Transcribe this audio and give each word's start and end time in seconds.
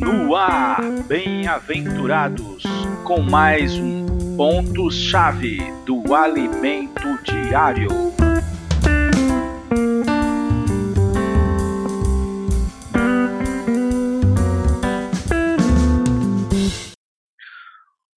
No 0.00 0.34
ar, 0.34 0.80
bem-aventurados, 1.06 2.64
com 3.04 3.22
mais 3.22 3.72
um 3.74 4.36
ponto-chave 4.36 5.58
do 5.86 6.12
alimento 6.12 7.22
diário. 7.22 7.88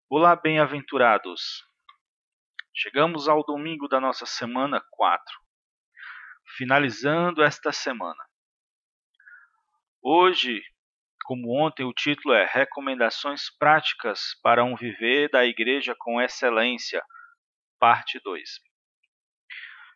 Olá, 0.10 0.36
bem-aventurados. 0.36 1.64
Chegamos 2.74 3.28
ao 3.28 3.44
domingo 3.44 3.88
da 3.88 4.00
nossa 4.00 4.26
semana 4.26 4.82
4, 4.90 5.24
finalizando 6.58 7.44
esta 7.44 7.72
semana. 7.72 8.33
Hoje, 10.06 10.62
como 11.24 11.58
ontem, 11.58 11.86
o 11.86 11.94
título 11.94 12.34
é 12.34 12.46
Recomendações 12.46 13.44
Práticas 13.58 14.38
para 14.44 14.62
um 14.62 14.76
Viver 14.76 15.30
da 15.30 15.46
Igreja 15.46 15.96
com 15.98 16.22
Excelência, 16.22 17.02
parte 17.80 18.20
2. 18.22 18.50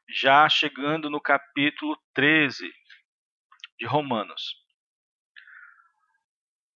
Já 0.10 0.48
chegando 0.48 1.10
no 1.10 1.20
capítulo 1.20 2.02
13 2.14 2.72
de 3.78 3.86
Romanos. 3.86 4.56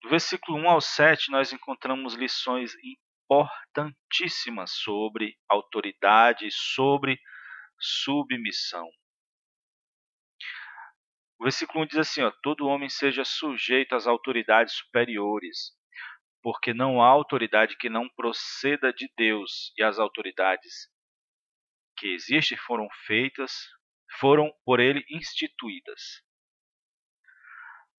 Do 0.02 0.10
versículo 0.10 0.58
1 0.58 0.68
ao 0.68 0.82
7, 0.82 1.30
nós 1.30 1.54
encontramos 1.54 2.12
lições 2.12 2.74
importantíssimas 3.30 4.72
sobre 4.72 5.38
autoridade, 5.48 6.50
sobre 6.50 7.18
submissão. 7.80 8.90
O 11.42 11.44
versículo 11.44 11.82
1 11.82 11.86
diz 11.88 11.98
assim: 11.98 12.22
ó, 12.22 12.30
Todo 12.40 12.68
homem 12.68 12.88
seja 12.88 13.24
sujeito 13.24 13.96
às 13.96 14.06
autoridades 14.06 14.74
superiores, 14.74 15.72
porque 16.40 16.72
não 16.72 17.02
há 17.02 17.08
autoridade 17.08 17.76
que 17.76 17.88
não 17.88 18.08
proceda 18.08 18.92
de 18.92 19.10
Deus, 19.16 19.72
e 19.76 19.82
as 19.82 19.98
autoridades 19.98 20.88
que 21.96 22.14
existem 22.14 22.56
foram 22.58 22.86
feitas, 23.06 23.52
foram 24.20 24.52
por 24.64 24.78
ele 24.78 25.04
instituídas. 25.10 26.22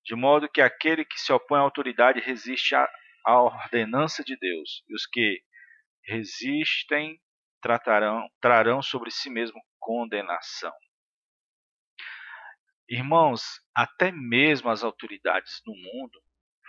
De 0.06 0.16
modo 0.16 0.48
que 0.48 0.62
aquele 0.62 1.04
que 1.04 1.20
se 1.20 1.34
opõe 1.34 1.60
à 1.60 1.64
autoridade 1.64 2.22
resiste 2.22 2.74
à, 2.76 2.90
à 3.26 3.42
ordenança 3.42 4.24
de 4.24 4.38
Deus, 4.38 4.86
e 4.88 4.96
os 4.96 5.06
que 5.06 5.44
resistem 6.06 7.20
tratarão, 7.62 8.26
trarão 8.40 8.82
sobre 8.82 9.12
si 9.12 9.30
mesmo 9.30 9.62
condenação. 9.82 10.72
Irmãos, 12.90 13.62
até 13.74 14.12
mesmo 14.12 14.70
as 14.70 14.84
autoridades 14.84 15.62
no 15.66 15.74
mundo 15.74 16.22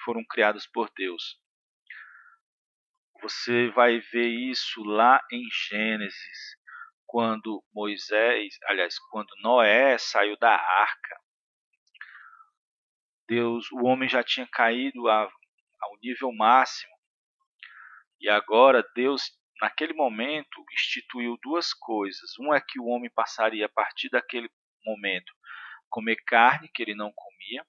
foram 0.05 0.25
criadas 0.25 0.67
por 0.67 0.89
Deus. 0.97 1.41
Você 3.21 3.69
vai 3.71 3.99
ver 3.99 4.29
isso 4.29 4.83
lá 4.85 5.21
em 5.33 5.43
Gênesis, 5.69 6.57
quando 7.05 7.65
Moisés, 7.73 8.57
aliás, 8.67 8.97
quando 9.11 9.29
Noé 9.43 9.99
saiu 9.99 10.37
da 10.39 10.53
arca. 10.53 11.21
Deus, 13.27 13.71
o 13.73 13.85
homem 13.85 14.09
já 14.09 14.23
tinha 14.23 14.47
caído 14.47 15.09
a, 15.09 15.23
ao 15.23 15.99
nível 16.01 16.31
máximo. 16.33 16.93
E 18.21 18.29
agora 18.29 18.87
Deus, 18.95 19.33
naquele 19.61 19.95
momento, 19.95 20.65
instituiu 20.73 21.37
duas 21.43 21.73
coisas. 21.75 22.39
Um 22.39 22.55
é 22.55 22.61
que 22.61 22.79
o 22.79 22.87
homem 22.87 23.11
passaria 23.11 23.67
a 23.67 23.71
partir 23.71 24.09
daquele 24.11 24.49
momento 24.85 25.33
comer 25.95 26.17
carne 26.27 26.69
que 26.75 26.83
ele 26.83 26.97
não 26.97 27.13
comia. 27.13 27.65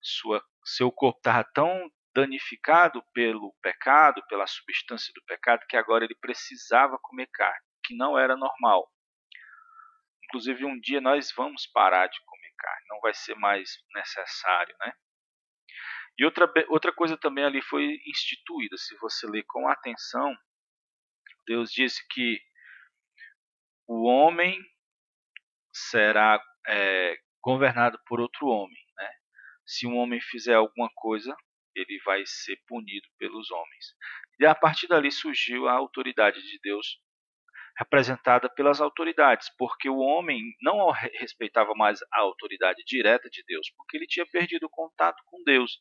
Sua, 0.00 0.42
seu 0.64 0.90
corpo 0.90 1.18
estava 1.18 1.44
tão 1.52 1.92
danificado 2.14 3.04
pelo 3.12 3.54
pecado, 3.60 4.24
pela 4.28 4.46
substância 4.46 5.12
do 5.14 5.22
pecado, 5.24 5.66
que 5.68 5.76
agora 5.76 6.06
ele 6.06 6.14
precisava 6.14 6.98
comer 7.02 7.26
carne, 7.26 7.66
que 7.84 7.94
não 7.94 8.18
era 8.18 8.34
normal. 8.34 8.90
Inclusive, 10.24 10.64
um 10.64 10.80
dia 10.80 11.02
nós 11.02 11.30
vamos 11.36 11.66
parar 11.66 12.06
de 12.06 12.18
comer 12.24 12.54
carne, 12.56 12.86
não 12.88 13.00
vai 13.00 13.12
ser 13.12 13.34
mais 13.34 13.76
necessário, 13.94 14.74
né? 14.80 14.94
E 16.18 16.24
outra, 16.24 16.50
outra 16.68 16.92
coisa 16.94 17.16
também 17.16 17.44
ali 17.44 17.60
foi 17.60 18.00
instituída, 18.06 18.76
se 18.78 18.96
você 18.96 19.26
ler 19.26 19.44
com 19.46 19.68
atenção, 19.68 20.34
Deus 21.46 21.70
disse 21.70 22.02
que 22.08 22.40
o 23.86 24.06
homem 24.06 24.58
será 25.72 26.42
é, 26.68 27.16
governado 27.42 27.98
por 28.06 28.20
outro 28.20 28.46
homem. 28.46 28.78
Né? 28.96 29.10
Se 29.66 29.86
um 29.86 29.96
homem 29.96 30.20
fizer 30.20 30.54
alguma 30.54 30.90
coisa, 30.94 31.34
ele 31.74 31.98
vai 32.04 32.22
ser 32.26 32.56
punido 32.66 33.08
pelos 33.18 33.50
homens. 33.50 33.86
E 34.38 34.46
a 34.46 34.54
partir 34.54 34.86
dali 34.86 35.10
surgiu 35.10 35.66
a 35.68 35.72
autoridade 35.72 36.40
de 36.40 36.58
Deus, 36.62 37.00
representada 37.78 38.48
pelas 38.48 38.80
autoridades, 38.80 39.48
porque 39.56 39.88
o 39.88 39.98
homem 39.98 40.42
não 40.60 40.90
respeitava 40.90 41.74
mais 41.74 42.00
a 42.12 42.20
autoridade 42.20 42.82
direta 42.84 43.28
de 43.30 43.42
Deus, 43.46 43.70
porque 43.76 43.96
ele 43.96 44.06
tinha 44.06 44.26
perdido 44.26 44.66
o 44.66 44.70
contato 44.70 45.22
com 45.26 45.42
Deus. 45.44 45.80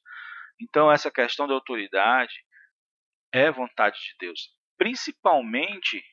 Então, 0.61 0.91
essa 0.91 1.11
questão 1.11 1.47
da 1.47 1.53
autoridade 1.53 2.33
é 3.33 3.51
vontade 3.51 3.97
de 3.97 4.15
Deus, 4.19 4.49
principalmente 4.77 6.03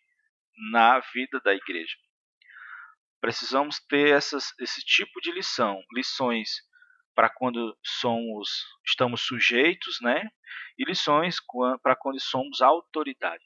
na 0.73 1.01
vida 1.01 1.41
da 1.45 1.55
igreja 1.55 1.95
precisamos 3.25 3.81
ter 3.89 4.15
essas, 4.15 4.53
esse 4.61 4.83
tipo 4.83 5.19
de 5.23 5.33
lição, 5.33 5.83
lições 5.95 6.61
para 7.15 7.31
quando 7.31 7.75
somos 7.83 8.51
estamos 8.87 9.23
sujeitos, 9.23 9.99
né? 10.03 10.29
E 10.77 10.85
lições 10.85 11.37
para 11.83 11.97
quando 11.97 12.21
somos 12.21 12.61
autoridade. 12.61 13.43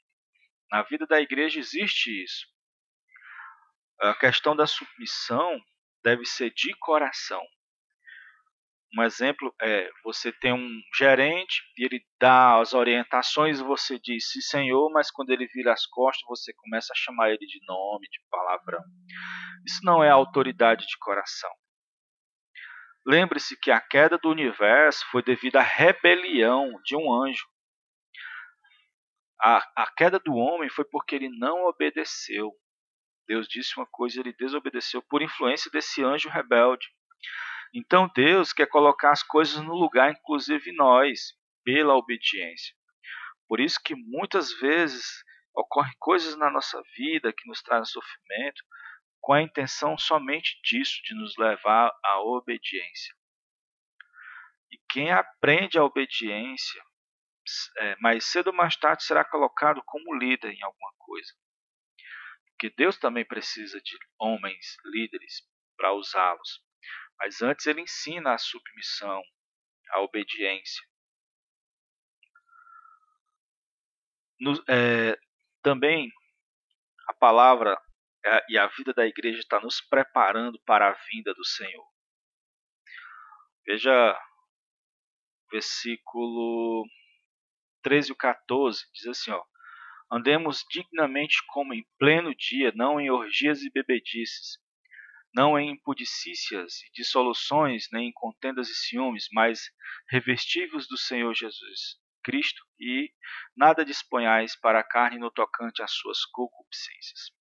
Na 0.69 0.83
vida 0.83 1.07
da 1.07 1.21
igreja 1.21 1.61
existe 1.61 2.11
isso. 2.11 2.45
A 4.01 4.13
questão 4.15 4.53
da 4.53 4.67
submissão 4.67 5.57
deve 6.03 6.25
ser 6.25 6.53
de 6.53 6.75
coração. 6.79 7.41
Um 8.97 9.03
exemplo 9.03 9.53
é 9.61 9.87
você 10.03 10.31
tem 10.31 10.51
um 10.51 10.81
gerente 10.97 11.61
e 11.77 11.85
ele 11.85 12.03
dá 12.19 12.59
as 12.59 12.73
orientações 12.73 13.59
você 13.59 13.99
diz 13.99 14.31
sim 14.31 14.41
senhor, 14.41 14.89
mas 14.91 15.11
quando 15.11 15.29
ele 15.29 15.45
vira 15.47 15.71
as 15.71 15.85
costas 15.85 16.25
você 16.27 16.51
começa 16.53 16.91
a 16.91 16.97
chamar 16.97 17.29
ele 17.29 17.45
de 17.45 17.59
nome, 17.67 18.07
de 18.09 18.19
palavrão. 18.31 18.83
Isso 19.65 19.79
não 19.83 20.03
é 20.03 20.09
autoridade 20.09 20.87
de 20.87 20.97
coração. 20.97 21.51
Lembre-se 23.05 23.59
que 23.59 23.71
a 23.71 23.79
queda 23.79 24.17
do 24.17 24.29
universo 24.29 25.05
foi 25.11 25.23
devido 25.23 25.57
à 25.57 25.61
rebelião 25.61 26.71
de 26.83 26.95
um 26.95 27.13
anjo. 27.13 27.45
A, 29.41 29.57
a 29.83 29.91
queda 29.95 30.19
do 30.19 30.33
homem 30.33 30.69
foi 30.69 30.85
porque 30.85 31.15
ele 31.15 31.29
não 31.37 31.65
obedeceu. 31.65 32.51
Deus 33.27 33.47
disse 33.47 33.77
uma 33.77 33.85
coisa 33.85 34.19
ele 34.19 34.33
desobedeceu 34.33 35.01
por 35.03 35.21
influência 35.21 35.69
desse 35.71 36.03
anjo 36.03 36.29
rebelde. 36.29 36.87
Então 37.73 38.09
Deus 38.15 38.51
quer 38.51 38.67
colocar 38.67 39.11
as 39.11 39.23
coisas 39.23 39.61
no 39.61 39.75
lugar, 39.75 40.11
inclusive 40.11 40.71
nós, 40.71 41.33
pela 41.63 41.95
obediência. 41.95 42.75
Por 43.47 43.59
isso 43.59 43.79
que 43.83 43.95
muitas 43.95 44.51
vezes 44.59 45.23
ocorrem 45.55 45.93
coisas 45.99 46.35
na 46.37 46.49
nossa 46.49 46.81
vida 46.95 47.33
que 47.33 47.47
nos 47.47 47.61
trazem 47.61 47.91
sofrimento, 47.91 48.63
com 49.21 49.33
a 49.33 49.41
intenção 49.41 49.97
somente 49.97 50.59
disso, 50.63 51.01
de 51.03 51.13
nos 51.13 51.35
levar 51.37 51.91
à 52.03 52.21
obediência. 52.21 53.13
E 54.71 54.77
quem 54.89 55.11
aprende 55.11 55.77
a 55.77 55.83
obediência, 55.83 56.81
é, 57.77 57.95
mais 57.99 58.25
cedo 58.25 58.47
ou 58.47 58.53
mais 58.53 58.75
tarde 58.75 59.03
será 59.03 59.25
colocado 59.25 59.81
como 59.85 60.15
líder 60.15 60.53
em 60.53 60.63
alguma 60.63 60.93
coisa. 60.97 61.33
Porque 62.51 62.69
Deus 62.75 62.97
também 62.97 63.25
precisa 63.25 63.81
de 63.81 63.97
homens 64.19 64.77
líderes 64.85 65.41
para 65.75 65.93
usá-los. 65.93 66.63
Mas 67.19 67.41
antes 67.41 67.65
ele 67.65 67.81
ensina 67.81 68.33
a 68.33 68.37
submissão, 68.37 69.21
a 69.91 70.01
obediência. 70.01 70.83
No, 74.39 74.53
é, 74.69 75.19
também 75.61 76.09
a 77.09 77.13
palavra 77.13 77.77
é, 78.25 78.45
e 78.49 78.57
a 78.57 78.67
vida 78.67 78.93
da 78.93 79.05
igreja 79.05 79.39
está 79.39 79.59
nos 79.59 79.81
preparando 79.81 80.59
para 80.65 80.89
a 80.89 80.97
vinda 81.11 81.33
do 81.33 81.45
Senhor. 81.45 81.85
Veja 83.65 84.17
versículo 85.51 86.85
13 87.81 88.11
e 88.11 88.15
14, 88.15 88.85
diz 88.93 89.07
assim, 89.07 89.31
ó, 89.31 89.43
Andemos 90.11 90.65
dignamente 90.71 91.37
como 91.47 91.71
em 91.71 91.85
pleno 91.99 92.33
dia, 92.33 92.71
não 92.75 92.99
em 92.99 93.11
orgias 93.11 93.61
e 93.61 93.69
bebedices, 93.69 94.57
não 95.33 95.57
em 95.57 95.71
impudicícias 95.71 96.81
e 96.83 96.91
dissoluções, 96.91 97.87
nem 97.91 98.09
em 98.09 98.13
contendas 98.13 98.69
e 98.69 98.75
ciúmes, 98.75 99.27
mas 99.31 99.71
revestivos 100.09 100.87
do 100.87 100.97
Senhor 100.97 101.33
Jesus 101.33 101.99
Cristo 102.23 102.63
e 102.79 103.11
nada 103.55 103.83
disponhais 103.83 104.55
para 104.55 104.79
a 104.79 104.83
carne 104.83 105.17
no 105.17 105.31
tocante 105.31 105.81
às 105.81 105.91
suas 105.91 106.25
concupiscências. 106.25 107.31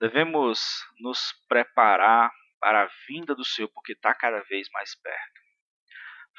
Devemos 0.00 0.60
nos 1.00 1.32
preparar 1.48 2.30
para 2.60 2.84
a 2.84 2.90
vinda 3.08 3.34
do 3.34 3.44
Senhor, 3.44 3.68
porque 3.68 3.92
está 3.92 4.14
cada 4.14 4.40
vez 4.42 4.68
mais 4.70 4.94
perto. 4.94 5.40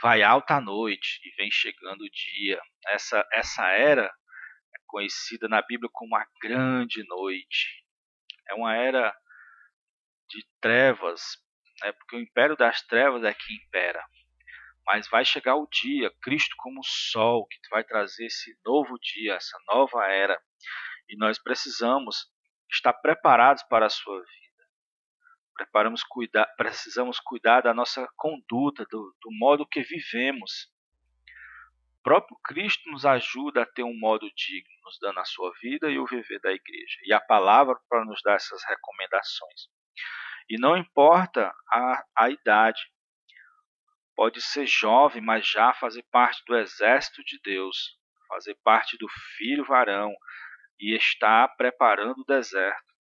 Vai 0.02 0.24
alta 0.24 0.56
a 0.56 0.62
noite 0.62 1.20
e 1.24 1.36
vem 1.36 1.50
chegando 1.52 2.02
o 2.02 2.10
dia. 2.10 2.62
Essa, 2.88 3.26
essa 3.32 3.68
era 3.70 4.06
é 4.06 4.80
conhecida 4.88 5.48
na 5.48 5.62
Bíblia 5.62 5.90
como 5.92 6.16
a 6.16 6.26
grande 6.42 7.04
noite. 7.08 7.84
É 8.48 8.54
uma 8.54 8.76
era 8.76 9.16
de 10.30 10.46
trevas, 10.60 11.22
né? 11.82 11.92
porque 11.92 12.16
o 12.16 12.22
império 12.22 12.56
das 12.56 12.82
trevas 12.84 13.24
é 13.24 13.34
que 13.34 13.54
impera. 13.54 14.04
Mas 14.86 15.10
vai 15.10 15.26
chegar 15.26 15.56
o 15.56 15.68
dia, 15.68 16.12
Cristo 16.22 16.56
como 16.58 16.84
sol, 16.84 17.48
que 17.48 17.58
vai 17.72 17.84
trazer 17.84 18.28
esse 18.28 18.56
novo 18.64 18.98
dia, 19.00 19.34
essa 19.34 19.58
nova 19.68 20.06
era. 20.06 20.40
E 21.10 21.18
nós 21.18 21.40
precisamos 21.40 22.28
estar 22.72 22.94
preparados 22.94 23.64
para 23.64 23.88
a 23.88 23.90
sua 23.90 24.18
vida. 24.20 24.46
Preparamos 25.56 26.04
cuidar, 26.04 26.46
precisamos 26.58 27.20
cuidar 27.20 27.62
da 27.62 27.74
nossa 27.74 28.08
conduta, 28.16 28.86
do, 28.90 29.16
do 29.22 29.32
modo 29.40 29.66
que 29.66 29.82
vivemos. 29.82 30.72
O 32.00 32.04
próprio 32.04 32.38
Cristo 32.44 32.92
nos 32.92 33.06
ajuda 33.06 33.64
a 33.64 33.66
ter 33.66 33.84
um 33.84 33.98
modo 33.98 34.30
digno, 34.36 34.74
nos 34.84 35.00
dando 35.00 35.20
a 35.20 35.26
sua 35.26 35.52
vida 35.62 35.90
e 35.90 35.98
o 35.98 36.06
viver 36.06 36.40
da 36.42 36.52
igreja. 36.52 37.00
E 37.06 37.14
a 37.14 37.20
palavra 37.20 37.76
para 37.90 38.06
nos 38.06 38.22
dar 38.22 38.36
essas 38.36 38.64
recomendações. 38.66 39.75
E 40.50 40.60
não 40.60 40.78
importa 40.78 41.54
a, 41.72 42.06
a 42.16 42.30
idade, 42.30 42.82
pode 44.16 44.42
ser 44.42 44.66
jovem, 44.66 45.22
mas 45.22 45.48
já 45.48 45.74
fazer 45.74 46.04
parte 46.12 46.44
do 46.46 46.56
exército 46.56 47.24
de 47.24 47.40
Deus, 47.44 47.98
fazer 48.28 48.56
parte 48.64 48.98
do 48.98 49.08
filho 49.38 49.66
varão 49.66 50.16
e 50.80 50.96
estar 50.96 51.48
preparando 51.56 52.22
o 52.22 52.26
deserto. 52.26 52.96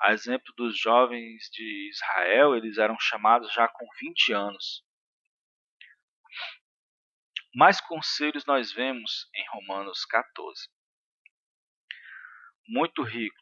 A 0.00 0.12
exemplo 0.12 0.52
dos 0.56 0.78
jovens 0.78 1.48
de 1.50 1.90
Israel, 1.90 2.54
eles 2.56 2.76
eram 2.78 2.98
chamados 2.98 3.52
já 3.52 3.68
com 3.68 3.86
20 4.00 4.32
anos. 4.32 4.84
Mais 7.54 7.80
conselhos 7.80 8.44
nós 8.44 8.72
vemos 8.72 9.28
em 9.34 9.44
Romanos 9.50 10.04
14. 10.04 10.68
Muito 12.66 13.02
rico 13.02 13.40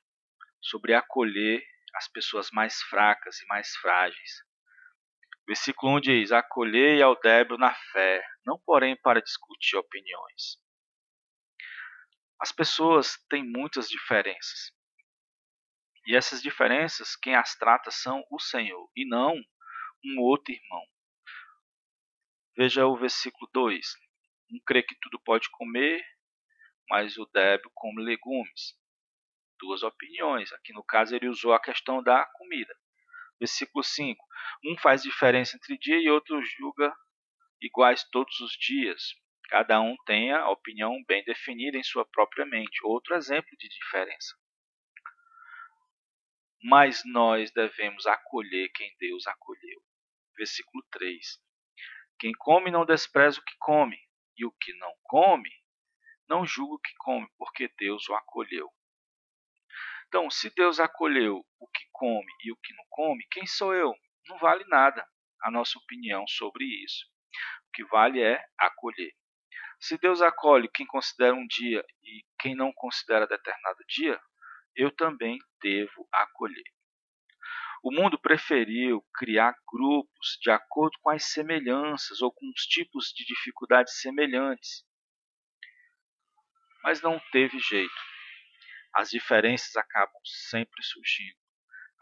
sobre 0.61 0.95
acolher 0.95 1.65
as 1.95 2.09
pessoas 2.09 2.51
mais 2.51 2.81
fracas 2.83 3.41
e 3.41 3.47
mais 3.47 3.75
frágeis. 3.77 4.43
Versículo 5.47 5.97
1 5.97 6.01
diz: 6.01 6.33
Acolhei 6.33 7.03
ao 7.03 7.19
débil 7.21 7.59
na 7.59 7.75
fé, 7.93 8.25
não 8.47 8.59
porém 8.65 8.97
para 8.97 9.21
discutir 9.21 9.77
opiniões. 9.77 10.61
As 12.41 12.53
pessoas 12.53 13.17
têm 13.29 13.45
muitas 13.45 13.89
diferenças. 13.89 14.73
E 16.07 16.17
essas 16.17 16.43
diferenças, 16.43 17.15
quem 17.15 17.37
as 17.37 17.55
trata 17.57 17.91
são 17.91 18.25
o 18.31 18.41
Senhor 18.41 18.91
e 18.97 19.07
não 19.07 19.35
um 20.05 20.21
outro 20.21 20.53
irmão. 20.53 20.85
Veja 22.57 22.87
o 22.87 22.97
versículo 22.97 23.49
2. 23.53 23.95
Um 24.53 24.61
crê 24.67 24.83
que 24.83 24.97
tudo 25.01 25.21
pode 25.21 25.49
comer, 25.51 26.05
mas 26.89 27.17
o 27.17 27.27
débil 27.33 27.71
come 27.75 28.03
legumes 28.03 28.77
duas 29.63 29.85
opiniões. 29.85 30.53
Aqui 30.53 30.73
no 30.73 30.83
caso 30.83 31.15
ele 31.15 31.29
usou 31.29 31.55
a 31.55 31.61
questão 31.61 32.03
da 32.03 32.25
comida. 32.35 32.75
Versículo 33.39 33.85
5. 33.85 34.23
Um 34.65 34.77
faz 34.77 35.03
diferença 35.03 35.57
entre 35.57 35.79
dia 35.79 35.97
e 36.03 36.11
outro 36.11 36.43
julga 36.43 36.93
iguais 37.61 38.03
todos 38.11 38.41
os 38.41 38.53
dias. 38.53 39.15
Cada 39.49 39.81
um 39.81 39.95
tem 40.05 40.33
a 40.33 40.51
opinião 40.51 40.93
bem 41.07 41.23
definida 41.25 41.77
em 41.79 41.83
sua 41.85 42.05
própria 42.05 42.45
mente. 42.45 42.85
Outro 42.85 43.15
exemplo 43.15 43.57
de 43.57 43.69
diferença. 43.69 44.35
Mas 46.65 47.03
nós 47.05 47.53
devemos 47.53 48.07
acolher 48.07 48.69
quem 48.75 48.93
Deus 48.99 49.27
acolheu. 49.29 49.81
Versículo 50.37 50.85
3. 50.91 51.41
Quem 52.19 52.33
come 52.33 52.71
não 52.71 52.85
despreza 52.85 53.41
o 53.41 53.45
que 53.45 53.55
come, 53.59 53.99
e 54.37 54.45
o 54.45 54.53
que 54.53 54.73
não 54.75 54.93
come 55.03 55.51
não 56.29 56.47
julga 56.47 56.75
o 56.75 56.79
que 56.79 56.95
come, 56.97 57.29
porque 57.37 57.71
Deus 57.77 58.09
o 58.09 58.15
acolheu. 58.15 58.71
Então, 60.13 60.29
se 60.29 60.51
Deus 60.55 60.79
acolheu 60.79 61.43
o 61.59 61.67
que 61.69 61.87
come 61.91 62.31
e 62.45 62.53
o 62.53 62.57
que 62.57 62.75
não 62.75 62.85
come, 62.91 63.27
quem 63.31 63.47
sou 63.47 63.75
eu? 63.75 63.95
Não 64.29 64.37
vale 64.37 64.63
nada 64.69 65.09
a 65.43 65.51
nossa 65.51 65.79
opinião 65.79 66.27
sobre 66.29 66.67
isso. 66.85 67.07
O 67.67 67.73
que 67.73 67.83
vale 67.85 68.23
é 68.23 68.45
acolher. 68.59 69.11
Se 69.81 69.97
Deus 69.97 70.21
acolhe 70.21 70.69
quem 70.69 70.85
considera 70.85 71.35
um 71.35 71.47
dia 71.47 71.83
e 72.05 72.23
quem 72.39 72.55
não 72.55 72.75
considera 72.75 73.27
determinado 73.27 73.79
dia, 73.89 74.21
eu 74.77 74.95
também 74.95 75.39
devo 75.63 76.07
acolher. 76.13 76.71
O 77.83 77.91
mundo 77.91 78.21
preferiu 78.21 79.03
criar 79.15 79.57
grupos 79.67 80.37
de 80.43 80.51
acordo 80.51 80.99
com 81.01 81.09
as 81.09 81.25
semelhanças 81.25 82.21
ou 82.21 82.31
com 82.31 82.53
os 82.55 82.67
tipos 82.67 83.15
de 83.17 83.25
dificuldades 83.25 83.99
semelhantes. 84.03 84.85
Mas 86.85 87.01
não 87.01 87.19
teve 87.33 87.59
jeito 87.61 88.12
as 88.95 89.11
diferenças 89.11 89.75
acabam 89.77 90.21
sempre 90.25 90.83
surgindo, 90.83 91.37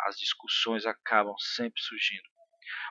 as 0.00 0.16
discussões 0.18 0.86
acabam 0.86 1.36
sempre 1.38 1.80
surgindo. 1.80 2.28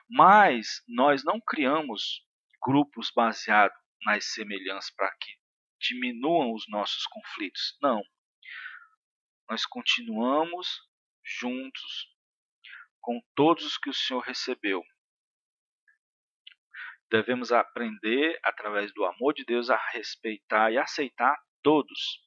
Mas 0.08 0.82
nós 0.88 1.24
não 1.24 1.40
criamos 1.40 2.24
grupos 2.62 3.10
baseados 3.14 3.76
nas 4.04 4.32
semelhanças 4.32 4.90
para 4.94 5.10
que 5.16 5.30
diminuam 5.80 6.52
os 6.52 6.68
nossos 6.68 7.06
conflitos. 7.06 7.76
Não. 7.82 8.02
Nós 9.48 9.64
continuamos 9.66 10.68
juntos 11.24 12.08
com 13.00 13.20
todos 13.34 13.64
os 13.64 13.78
que 13.78 13.90
o 13.90 13.94
Senhor 13.94 14.20
recebeu. 14.20 14.82
Devemos 17.10 17.50
aprender, 17.50 18.38
através 18.44 18.92
do 18.94 19.04
amor 19.04 19.34
de 19.34 19.44
Deus, 19.44 19.68
a 19.68 19.76
respeitar 19.92 20.70
e 20.70 20.78
aceitar 20.78 21.36
todos. 21.62 22.22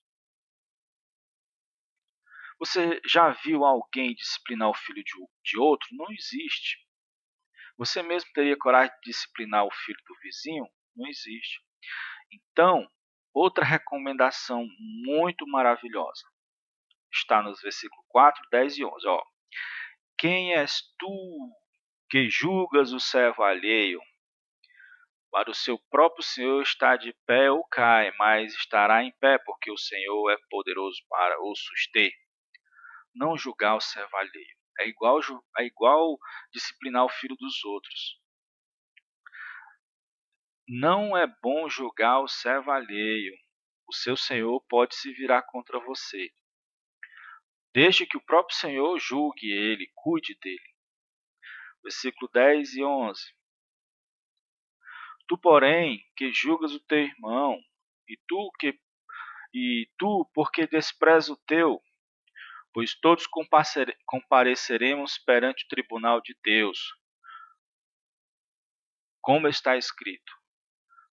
Você 2.65 3.01
já 3.05 3.29
viu 3.43 3.65
alguém 3.65 4.15
disciplinar 4.15 4.69
o 4.69 4.73
filho 4.73 5.03
de 5.43 5.59
outro? 5.59 5.85
Não 5.91 6.05
existe. 6.13 6.77
Você 7.77 8.01
mesmo 8.01 8.31
teria 8.33 8.55
coragem 8.57 8.95
de 9.03 9.11
disciplinar 9.11 9.65
o 9.65 9.71
filho 9.71 9.99
do 10.07 10.15
vizinho? 10.21 10.65
Não 10.95 11.05
existe. 11.09 11.59
Então, 12.31 12.89
outra 13.33 13.65
recomendação 13.65 14.65
muito 14.79 15.45
maravilhosa 15.45 16.23
está 17.11 17.43
nos 17.43 17.61
versículos 17.61 18.05
4, 18.07 18.41
10 18.49 18.77
e 18.77 18.85
11. 18.85 19.07
Ó, 19.09 19.21
Quem 20.17 20.55
és 20.55 20.83
tu 20.97 21.51
que 22.09 22.29
julgas 22.29 22.93
o 22.93 22.99
servo 22.99 23.43
alheio? 23.43 23.99
Para 25.29 25.51
o 25.51 25.53
seu 25.53 25.77
próprio 25.89 26.23
Senhor 26.23 26.61
está 26.61 26.95
de 26.95 27.13
pé 27.25 27.51
ou 27.51 27.67
cai, 27.67 28.13
mas 28.17 28.53
estará 28.53 29.03
em 29.03 29.11
pé, 29.19 29.37
porque 29.39 29.69
o 29.69 29.77
Senhor 29.77 30.31
é 30.31 30.37
poderoso 30.49 31.01
para 31.09 31.35
o 31.41 31.53
suster 31.57 32.22
não 33.13 33.37
julgar 33.37 33.75
o 33.75 33.81
servo 33.81 34.15
alheio. 34.17 34.57
É 34.79 34.87
igual, 34.87 35.19
é 35.57 35.65
igual 35.65 36.17
disciplinar 36.51 37.05
o 37.05 37.09
filho 37.09 37.35
dos 37.35 37.63
outros. 37.63 38.19
Não 40.67 41.15
é 41.15 41.27
bom 41.41 41.69
julgar 41.69 42.21
o 42.21 42.27
servo 42.27 42.71
alheio. 42.71 43.33
O 43.87 43.93
seu 43.93 44.15
senhor 44.15 44.61
pode 44.69 44.95
se 44.95 45.11
virar 45.13 45.43
contra 45.43 45.79
você. 45.79 46.31
Deixe 47.73 48.05
que 48.05 48.17
o 48.17 48.23
próprio 48.23 48.55
Senhor 48.55 48.99
julgue 48.99 49.51
ele, 49.51 49.91
cuide 49.95 50.37
dele. 50.39 50.73
Versículo 51.81 52.29
10 52.31 52.75
e 52.75 52.83
11. 52.83 53.21
Tu, 55.27 55.37
porém, 55.39 56.05
que 56.15 56.31
julgas 56.31 56.73
o 56.73 56.79
teu 56.79 56.99
irmão, 56.99 57.59
e 58.07 58.17
tu 58.27 58.51
que 58.59 58.79
e 59.55 59.87
tu, 59.97 60.29
porque 60.33 60.65
despreza 60.65 61.31
o 61.31 61.37
teu, 61.45 61.79
pois 62.73 62.95
todos 62.95 63.27
compareceremos 64.05 65.19
perante 65.19 65.63
o 65.65 65.67
tribunal 65.67 66.19
de 66.21 66.35
Deus. 66.43 66.79
Como 69.21 69.47
está 69.47 69.77
escrito: 69.77 70.33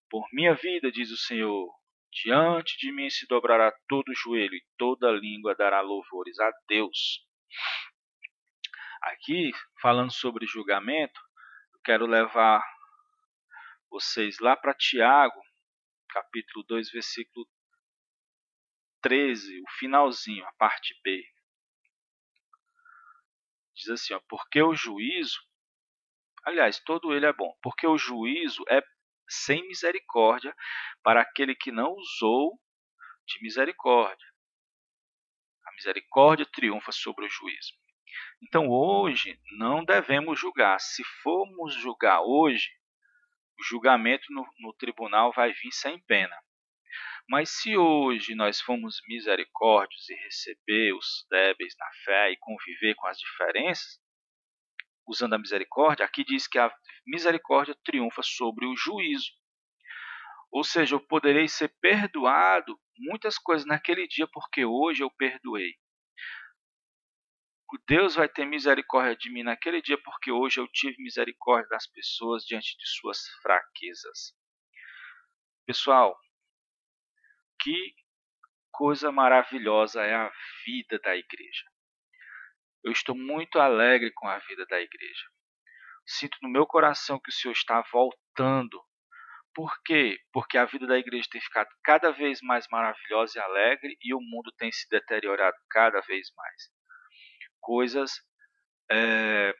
Por 0.09 0.27
minha 0.33 0.55
vida, 0.55 0.91
diz 0.91 1.11
o 1.11 1.17
Senhor, 1.17 1.71
diante 2.11 2.77
de 2.79 2.91
mim 2.91 3.09
se 3.09 3.27
dobrará 3.27 3.71
todo 3.87 4.13
joelho 4.15 4.55
e 4.55 4.65
toda 4.75 5.11
língua 5.11 5.55
dará 5.55 5.81
louvores 5.81 6.39
a 6.39 6.51
Deus. 6.67 7.25
Aqui, 9.03 9.51
falando 9.81 10.11
sobre 10.11 10.45
julgamento, 10.47 11.19
eu 11.73 11.79
quero 11.83 12.05
levar 12.07 12.63
vocês 13.89 14.39
lá 14.39 14.55
para 14.55 14.73
Tiago, 14.73 15.39
capítulo 16.09 16.65
2, 16.67 16.91
versículo 16.91 17.47
13, 19.01 19.61
o 19.61 19.71
finalzinho, 19.79 20.45
a 20.45 20.51
parte 20.53 20.99
B 21.03 21.23
diz 23.81 23.89
assim, 23.89 24.13
ó, 24.13 24.21
porque 24.29 24.61
o 24.61 24.73
juízo, 24.73 25.39
aliás, 26.43 26.79
todo 26.79 27.13
ele 27.13 27.25
é 27.25 27.33
bom, 27.33 27.53
porque 27.61 27.85
o 27.85 27.97
juízo 27.97 28.63
é 28.69 28.81
sem 29.27 29.67
misericórdia 29.67 30.55
para 31.03 31.21
aquele 31.21 31.55
que 31.55 31.71
não 31.71 31.93
usou 31.93 32.59
de 33.25 33.41
misericórdia. 33.41 34.27
A 35.65 35.71
misericórdia 35.73 36.45
triunfa 36.45 36.91
sobre 36.91 37.25
o 37.25 37.29
juízo. 37.29 37.73
Então 38.41 38.67
hoje 38.67 39.39
não 39.57 39.85
devemos 39.85 40.39
julgar. 40.39 40.79
Se 40.79 41.03
formos 41.23 41.73
julgar 41.75 42.21
hoje, 42.21 42.69
o 43.57 43.63
julgamento 43.63 44.25
no, 44.29 44.45
no 44.59 44.73
tribunal 44.73 45.31
vai 45.31 45.53
vir 45.53 45.71
sem 45.71 45.99
pena. 46.03 46.35
Mas 47.29 47.49
se 47.49 47.77
hoje 47.77 48.35
nós 48.35 48.59
formos 48.59 48.99
misericórdios 49.07 50.09
e 50.09 50.15
receber 50.15 50.93
os 50.93 51.25
débeis 51.29 51.75
na 51.77 51.89
fé 52.03 52.31
e 52.31 52.37
conviver 52.37 52.95
com 52.95 53.07
as 53.07 53.17
diferenças, 53.17 53.99
usando 55.07 55.33
a 55.33 55.39
misericórdia, 55.39 56.05
aqui 56.05 56.23
diz 56.23 56.47
que 56.47 56.59
a 56.59 56.73
misericórdia 57.05 57.77
triunfa 57.83 58.21
sobre 58.23 58.65
o 58.65 58.75
juízo. 58.75 59.31
Ou 60.51 60.63
seja, 60.63 60.95
eu 60.95 60.99
poderei 60.99 61.47
ser 61.47 61.69
perdoado 61.79 62.77
muitas 62.97 63.37
coisas 63.37 63.65
naquele 63.65 64.07
dia 64.07 64.27
porque 64.27 64.65
hoje 64.65 65.03
eu 65.03 65.09
perdoei. 65.09 65.73
Deus 67.87 68.15
vai 68.15 68.27
ter 68.27 68.45
misericórdia 68.45 69.15
de 69.15 69.29
mim 69.31 69.43
naquele 69.43 69.81
dia 69.81 69.97
porque 70.01 70.31
hoje 70.31 70.59
eu 70.59 70.67
tive 70.67 71.01
misericórdia 71.01 71.69
das 71.69 71.87
pessoas 71.87 72.43
diante 72.43 72.77
de 72.77 72.87
suas 72.87 73.19
fraquezas. 73.41 74.35
Pessoal, 75.65 76.17
que 77.61 77.93
coisa 78.71 79.11
maravilhosa 79.11 80.01
é 80.03 80.15
a 80.15 80.31
vida 80.65 80.99
da 80.99 81.15
igreja. 81.15 81.65
Eu 82.83 82.91
estou 82.91 83.15
muito 83.15 83.59
alegre 83.59 84.11
com 84.13 84.27
a 84.27 84.39
vida 84.39 84.65
da 84.65 84.81
igreja. 84.81 85.25
Sinto 86.05 86.37
no 86.41 86.49
meu 86.49 86.65
coração 86.65 87.19
que 87.19 87.29
o 87.29 87.33
Senhor 87.33 87.53
está 87.53 87.81
voltando 87.91 88.81
por 89.53 89.81
quê? 89.83 90.17
Porque 90.31 90.57
a 90.57 90.65
vida 90.65 90.87
da 90.87 90.97
igreja 90.97 91.27
tem 91.29 91.41
ficado 91.41 91.69
cada 91.83 92.11
vez 92.11 92.41
mais 92.41 92.67
maravilhosa 92.69 93.37
e 93.37 93.41
alegre 93.41 93.97
e 94.01 94.13
o 94.13 94.21
mundo 94.21 94.51
tem 94.57 94.71
se 94.71 94.87
deteriorado 94.89 95.57
cada 95.69 95.99
vez 96.01 96.31
mais. 96.35 96.69
Coisas 97.59 98.11
é, 98.89 99.53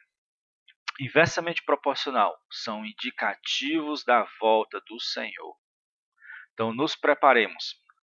inversamente 1.00 1.63
proporcional 1.65 2.38
são 2.50 2.86
indicativos 2.86 4.05
da 4.05 4.25
volta 4.39 4.81
do 4.88 5.00
Senhor. 5.00 5.58
Então, 6.53 6.74
nos 6.74 6.96
preparemos. 6.96 7.80